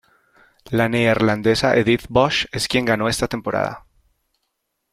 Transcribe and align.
La 0.71 0.87
neerlandesa 0.89 1.75
Edith 1.75 2.07
Bosch 2.09 2.47
es 2.51 2.67
quien 2.67 2.85
ganó 2.85 3.07
esta 3.07 3.27
temporada. 3.27 3.85